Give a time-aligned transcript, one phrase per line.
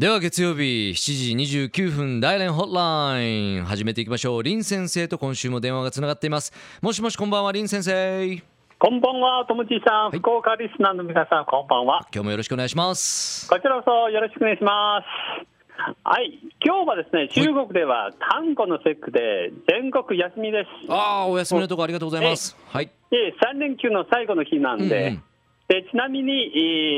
[0.00, 3.64] では月曜日7時29分大連ホットライン。
[3.66, 4.42] 始めていきましょう。
[4.42, 6.54] 林先生と今週も電話がつながっています。
[6.80, 8.42] もしもしこんばんは林先生。
[8.78, 12.00] こんばんは、ともちさん、福岡リスナーの皆さん、こんばんは。
[12.14, 13.46] 今日もよろしくお願いします。
[13.50, 15.86] こちらこそよろしくお願いします。
[16.02, 20.90] はい、今日はですね、中国では単語の節句で全国休みです。
[20.90, 22.56] ああお休みのところありがとうございます。
[22.72, 22.86] はい。
[23.10, 25.22] で、3連休の最後の日なんで、うんうん
[25.70, 26.50] でちなみに、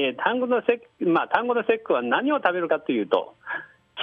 [0.08, 3.34] えー単語の節句、まあ、単語の節句は何を食べるかというと、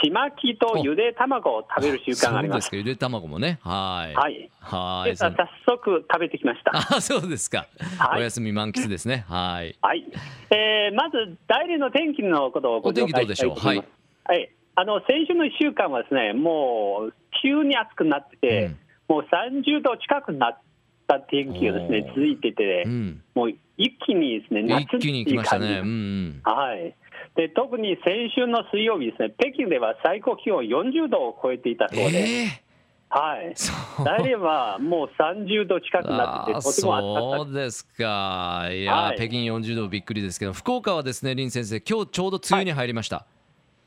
[0.04, 2.66] ちまきとゆで卵を食べる習慣があります。
[2.66, 2.78] すか。
[2.78, 3.60] ゆで卵もね。
[3.64, 4.14] はい。
[4.14, 4.52] はい。
[4.60, 5.10] はい。
[5.10, 5.34] で早
[5.66, 6.72] 速食べてきました。
[6.98, 7.66] あそうですか、
[7.98, 8.20] はい。
[8.20, 9.26] お休み満喫ですね。
[9.28, 9.76] はい。
[9.82, 10.06] はい、
[10.52, 13.88] えーまず、代理の天気のことをご紹介したいと思います。
[14.26, 18.78] はい、あの先週の1週間はですね、もう急に暑くなってて、うん。
[19.10, 20.62] もう30度近くなっ
[21.10, 23.24] た天気がですね続いてて、うん。
[23.34, 25.68] もう一気にですね、夏一気にっていう感じ。
[25.68, 25.80] 来ましたね。
[25.80, 26.42] うんうん。
[26.44, 26.96] はい、
[27.36, 32.64] で特に先週の水曜日ですね、北京では最高気温40度を超えていたそうで、ええ
[33.10, 34.06] はい、そう。
[34.06, 37.46] 大連はもう30度近くなってて、とても暑かった。
[37.46, 38.68] そうですか。
[38.72, 39.18] いやー、はい。
[39.18, 43.26] 北京40度びっくりですけど福岡はですね林先生今日ちょうど梅雨に入りました、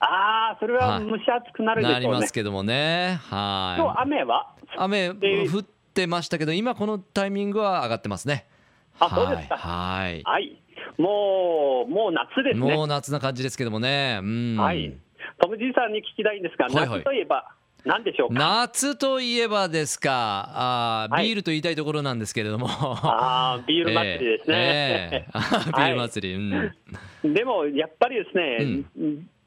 [0.00, 2.00] ああ、それは蒸し暑くなるでしょうね。
[2.00, 3.20] なりますけどもね。
[3.30, 3.80] はい。
[3.80, 4.54] 今日雨は？
[4.76, 8.46] 雨で降ってましたけど今このタイミングは上がってますね。
[8.98, 9.56] あそうですか。
[9.56, 10.62] はいはい、
[10.98, 12.76] もう、もう夏ですね。
[12.76, 14.18] もう夏な感じですけどもね。
[14.22, 14.56] うん。
[14.56, 14.92] はい。
[15.40, 16.98] トムじいさんに聞きたいんですが、はいはい。
[16.98, 17.54] 夏といえば
[17.84, 18.34] 何でしょうか？
[18.34, 20.48] 夏といえばですか。
[20.52, 21.26] あーはい。
[21.26, 22.68] ビールと言いたいところなんですけれども。
[22.68, 24.56] ああ、ビール祭りですね。
[25.12, 25.26] ええ。
[25.34, 26.38] えービール祭り、う
[27.28, 27.34] ん。
[27.34, 28.84] でもやっぱりですね、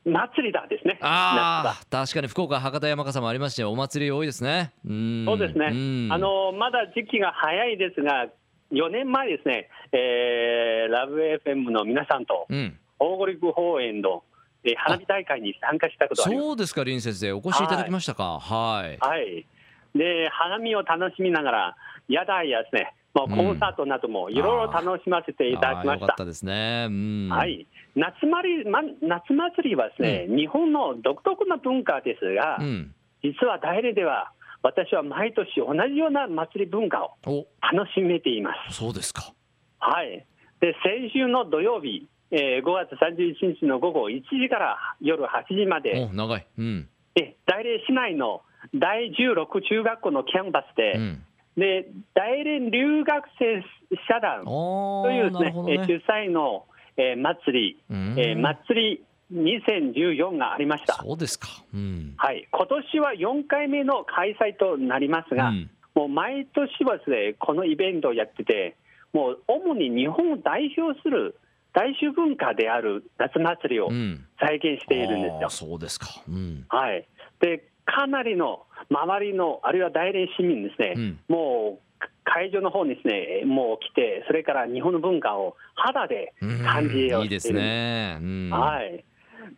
[0.05, 0.99] 祭りだですね。
[1.01, 4.71] あ夏あ確かに福岡博多山笠もありましてお祭り多いですね。
[4.85, 4.89] う
[5.25, 5.71] そうですね、
[6.07, 6.13] ん。
[6.13, 8.27] あのまだ時期が早いですが、
[8.71, 12.77] 4年前ですね、えーラブ FM の皆さんと、うん。
[12.99, 14.23] 大堀区公園の、
[14.63, 16.45] えー花火大会に参加したことがあります。
[16.45, 17.33] そうですか林先生。
[17.33, 18.39] お越しいただきましたか。
[18.39, 18.97] はい。
[18.99, 19.47] はい、
[19.95, 21.75] で花見を楽しみながら、
[22.07, 25.95] 屋台やですね、もうコンサートなどもいろいろ楽しませていただきました。
[25.95, 26.17] あーよかっ。
[26.17, 26.88] たですね。
[26.89, 27.29] うん。
[27.29, 32.94] はい、夏祭り、ま、夏祭りはですね、日本の独特な文化ですが、うん。
[33.23, 34.31] 実は大連では、
[34.62, 37.47] 私は毎年同じような祭り文化をお。
[37.73, 38.75] 楽しめています。
[38.75, 39.34] そうですか。
[39.79, 40.25] はい、
[40.59, 46.45] で先週の土曜日、えー5月31日の午後1時から夜8時まで、お長い。
[46.57, 46.89] うん。
[47.16, 48.41] え大連市内の
[48.73, 51.23] 第16中学校のキャンバスで、うん
[51.57, 53.63] で大連留学生
[54.07, 55.73] 社団おというですねね。
[55.73, 56.66] えー主催の、
[56.97, 58.16] えー祭り、うん。
[58.17, 60.95] えー祭り2014がありました。
[61.01, 61.47] そうですか。
[61.73, 62.13] うん。
[62.17, 65.69] はい、今年は4回目の開催となりますが、うん。
[65.95, 68.75] もう毎年はですね、このイベントをやってて、
[69.13, 71.38] もう主に日本を代表する
[71.73, 74.25] 大衆文化である夏祭りをうん。
[74.39, 75.39] 再現しているんですよ。
[75.44, 75.49] あー。
[75.49, 76.07] そうですか。
[76.27, 76.65] うん。
[76.69, 77.07] はい、
[77.39, 81.19] でかなりの周りの、あるいは大連市民ですね、うん。
[81.28, 86.63] もう会場の方にですね、もう来て、それから日本の文化を肌でうん。
[86.63, 87.40] 感じよういいで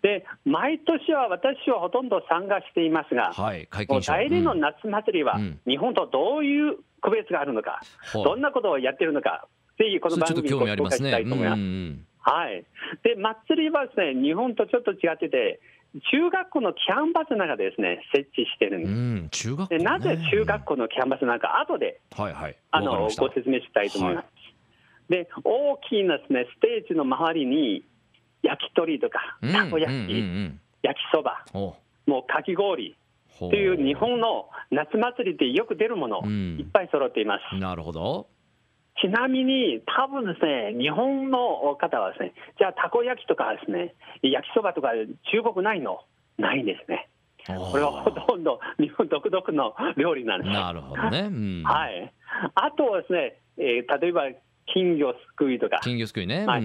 [0.02, 3.68] で毎年は私はほとんど参加していますが、はい
[4.06, 5.60] 大連のうん夏祭りはうん。
[5.66, 7.80] 日本とどういう区別があるのか、
[8.12, 11.60] はいどんなことをやってるのか、ぜひこの番組にご紹介したいと思います。
[11.60, 12.06] うんうん。
[12.20, 12.66] はい、
[13.04, 15.62] で祭りはですね日本とちょっと違ってて、
[16.12, 18.91] 中学校のキャンバスの中でですね設置してるんうです。
[18.94, 19.78] ん中学校ね。
[19.80, 22.56] でなぜ中学校のキャンバスなんか、後ではいはい。
[22.72, 24.28] あのご説明したいと思います。
[25.09, 27.84] で大きなです、ね、ステージの周りに
[28.44, 30.19] 焼き鳥とか、うんたこ焼き、うんうんう
[30.50, 30.62] ん。
[30.84, 31.75] 焼きそば、お。
[32.06, 32.96] もうかき氷
[33.40, 36.57] という日本の夏祭りでよく出るもの、うん。
[36.59, 37.57] いっぱい揃っています。
[37.57, 38.28] なるほど
[39.02, 44.90] ちなみに、多分ですね、日本の方はですね、じゃあ、たこ焼きとかですね、焼きそばとか、
[45.31, 46.02] 中国ないの
[46.38, 47.09] ないんですね。
[47.47, 50.52] ここれはほとんど日本独特の料理なんです。
[50.52, 52.13] なるほどね、うん、はい。
[52.56, 54.24] あとはですね、えー例えば
[54.74, 56.62] 金魚すくいとか、金魚すくいね、はい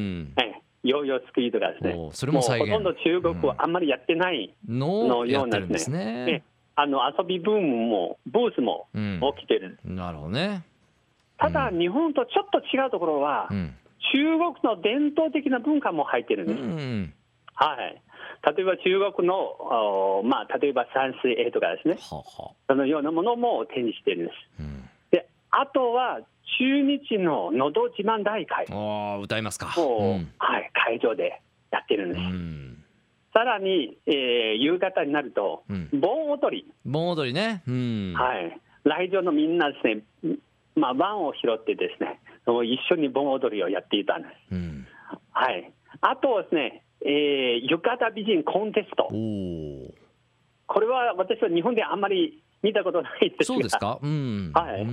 [0.83, 6.43] ヨーヨーすくいとかですね、それもほとんど中国はあんまりやってない、のようなでってるんですすねね。
[6.75, 9.85] あの遊びブームも、ブースもうん、起きてるんです。
[9.85, 10.65] なるほどね。
[11.43, 13.75] ただ、日本とちょっと違うところは、うん、
[14.13, 16.67] 中国の伝統的な文化も入ってるんうです。
[16.67, 17.15] ん、
[17.55, 18.03] はい。
[18.57, 19.35] 例えば中国の、
[20.19, 24.63] おまあ、例えば山水絵とかですね、はは、そのようなものも展示しているんです。
[24.63, 26.21] うん、で、あとは
[26.59, 28.67] 中日ののど自慢大会。
[28.71, 29.73] ああ歌いますか。
[29.81, 30.33] を、うん。
[30.39, 31.41] はい、会場で
[31.71, 32.27] やってるんうです。
[32.27, 32.85] ん、
[33.33, 35.89] さらに、えー夕方になると、うん。
[35.93, 37.63] 盆踊り、盆踊りね。
[37.69, 40.37] うん、はい、来場のみんなですね、
[40.75, 44.55] まあ、碗を拾ってですね、 一緒に盆踊りをやっていたんです。
[44.55, 44.87] うん、
[45.33, 49.09] はい、あとはですね、えー、浴衣美人コンテスト。
[50.67, 54.87] これは私は日本であんまり見たことないですが、そうですか、うん、はい、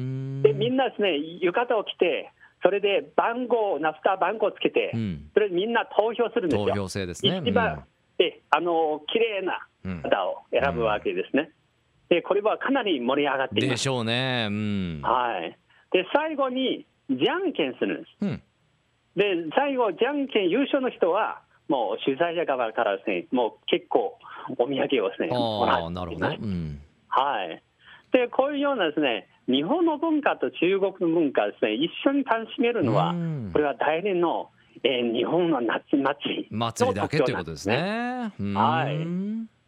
[0.43, 2.31] でみんなですね、浴衣を着て、
[2.61, 6.67] それで番号、ナフター番号をつけて、うん、それでみんな投票するんですよ。
[6.67, 7.41] 投票制ですね。
[7.45, 7.85] 一番、
[8.19, 9.67] うん、えあの綺麗な
[10.01, 11.51] 方を選ぶわけですね。
[12.09, 13.69] うん、でこれはかなり盛り上がっています。
[13.69, 14.47] でしょうね。
[14.49, 15.57] うん、はい。
[15.91, 18.17] で最後にじゃんけんするんです。
[18.21, 18.41] うん、
[19.15, 19.23] で
[19.55, 24.17] 最後じゃんけん優勝の人はもう取材者側からですね、もう結構
[24.57, 27.63] お土産をですね、もらってなるほど、ね、うん、はい。
[28.11, 33.13] で、こういうようなですね、日本の文化と中国の文化ですね、一緒に楽しめるのは、
[33.53, 34.49] これは大連の、
[34.83, 38.31] えー、日本の夏祭り祭りだけということですね。
[38.55, 39.58] はい。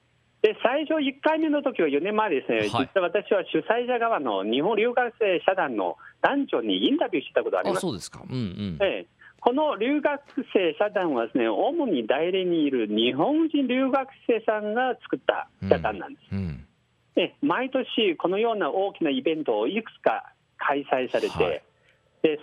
[0.42, 7.82] で最初、1回目の時は4年前ですね、はい、実は私は主催者側の日本留学生社団の団長にインタビューしたことあります。
[7.82, 8.78] そうですか、うんうん。
[8.82, 9.08] ええ。
[9.40, 10.22] この留学
[10.54, 16.26] 生社団はですね、主に代理にいる日本人留学生さんが作った社団なんです。
[16.32, 16.68] うんうん。
[17.14, 21.62] で毎年、このような大きなイベントをいくつか開催されて、はい、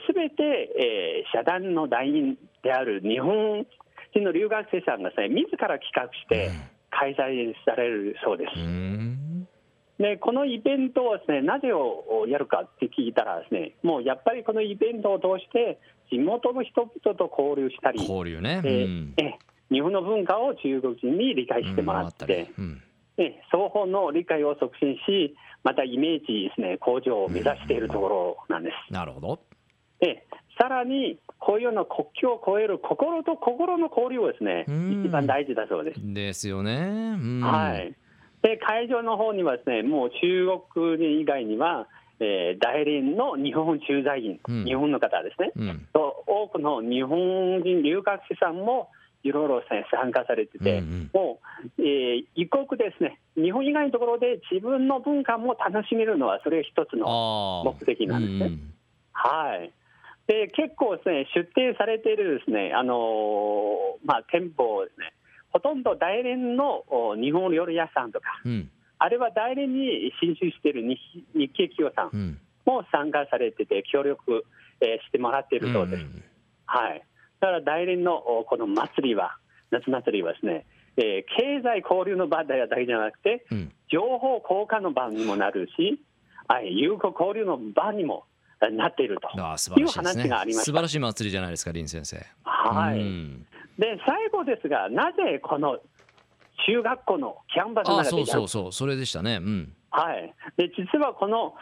[0.07, 3.67] すべて、えー、社団の団員である日本
[4.15, 6.51] 人の留学生さんがですね、自ら企画して
[6.99, 8.53] 開催されるそうです。
[9.99, 15.81] でこのイベントをですねなぜをやるかって聞いたらですねもうやっぱりこのイベントを通して
[16.11, 19.39] 地元の人々と交流したり交流ね、うん、え
[19.71, 22.83] 日本の文化を中国人に理解してもらって、うん、
[23.19, 25.35] え双方の理解を促進し
[25.65, 28.93] またイメージですね向上を目指しているところなんです。
[28.93, 29.41] なるほど
[30.01, 30.25] え
[30.61, 34.67] さらにこういうような国境を越える心と心の交流をですね
[35.05, 36.01] 一番大事だそうです。
[36.03, 37.17] ですよね。
[37.43, 37.95] はい。
[38.43, 41.89] で会場の方にはですねもう中国人以外には、
[42.21, 48.91] えー、大連の日本駐在員、うん、日本の方ですね、うん、と多くの日本人留学生さんも
[49.25, 51.41] いろいろ参加されてて、うんうん、も
[51.79, 58.47] う、えー、異国ですね、日本以外のところで自分の文化も楽しめるのは、それが一つの目的なんですね。
[58.47, 58.75] うんうん、
[59.13, 59.73] はい
[60.29, 65.15] で結構ですね、出展されているですね、あのー、まあ、店舗ですね、
[65.51, 66.85] ほとんど大連の
[67.19, 70.99] 日本料理屋さんとか、うん、あるいは大連に進出している日
[71.35, 74.45] 日系企業さんも参加されてて、協力、
[74.83, 76.03] えー、してもらっているそうです。
[76.03, 76.23] うん、
[76.67, 77.03] はい。
[77.41, 79.39] だから大連のこの祭りは、
[79.71, 80.67] 夏祭りはですね、
[80.99, 86.03] えー、経済交流の場だけじゃなくて、うん、情報交換の場にもなるし、
[86.49, 88.25] はい、友好交流の場にも
[88.73, 89.29] なっていると。
[89.79, 92.27] いう話がありまし素晴らしい祭りじゃないですか、林先生。
[92.45, 93.47] はい、うん、
[93.79, 95.79] で最後ですが、なぜこの
[96.67, 99.37] 中学校のキャンバスの中でそうそうそう、それでしたね。
[99.37, 101.55] うんはい、で実はこの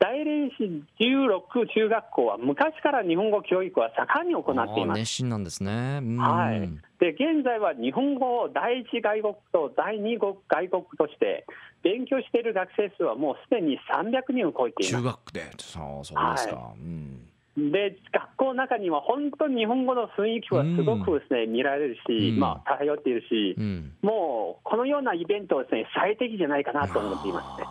[0.00, 4.98] 大連市16中学校は昔から日本語教育は盛んに行っています。
[4.98, 11.46] 熱心なんですね、はい、で現在は日本語を第一外国と第二外国として
[11.82, 15.02] 勉強している学生数はもうすでに300人を超えています。
[15.02, 15.50] 中学で。
[15.58, 17.28] そうそうですか、はい、うん
[17.72, 23.56] で学校の中には本当に日本語の雰囲気はすごくですね、見られるし、まあ、漂っているし、
[24.00, 27.66] もうこのようなイベントはですね最適じゃないかなと思っていますね。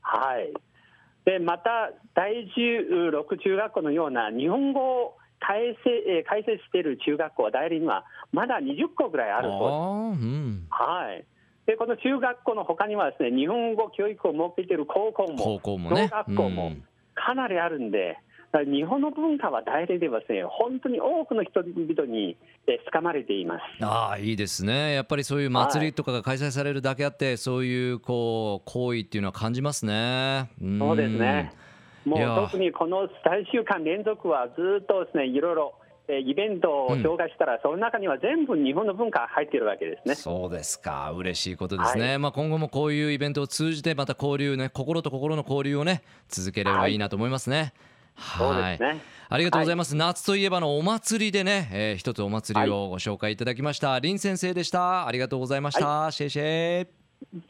[0.00, 0.52] はい、
[1.24, 10.24] でまた、第16中学校のような日本語を改正改正している中学校は代理にはまだ20校ぐらいあるそうです。
[10.24, 11.24] うん、はい。
[11.66, 16.72] でこの中学校のほかにはですね日本語教育を設けている高校も、高校もね、学校も
[17.14, 18.18] かなりあるんで、
[18.60, 22.36] 日本の文化は大連ではですね、本当に多くの人々に
[22.92, 23.84] 掴まれています。
[23.84, 30.50] ああいいですね、やっぱりそういう祭りとかが開催されるだけあって、はい、そういうこう行為っていうのは感じますね。
[30.60, 31.52] うそうですね。
[32.04, 33.08] もう特にこの3
[33.50, 35.74] 週間連続はずっとですねいろいろ
[36.08, 40.14] イベントを紹介したら、うん、その中には全部日本の文化入っているわけですね。
[40.14, 42.08] そうですか、嬉しいことですね。
[42.08, 47.56] はい、まあ今後もこういうイベントを通じてまた交流ね、心と心の交流をね続ければいいなと思いますね。
[47.56, 47.72] はい
[48.14, 55.06] はい、ね、ありがとうございます、はい、夏といえばのお祭りでね、えー、一つお祭りをご紹介いただきました、林先生でした。
[55.06, 56.86] ありがとうございました、はい、シェシェ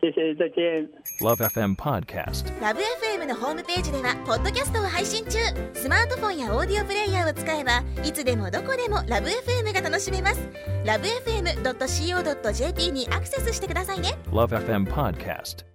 [0.00, 0.88] 谢谢再见
[1.20, 5.38] LoveFM Podcast LoveFM のホームページではポッドキャストを配信中。
[5.74, 10.48] スマートフォンやオーディオプレイヤーを使えばいつでもどこでも LoveFM が楽しめます。
[10.84, 12.12] LoveFM.co.jp
[12.92, 14.18] にアクセスしてくださいね。
[14.30, 15.71] LoveFM Podcast